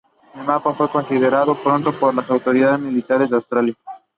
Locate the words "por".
1.91-2.15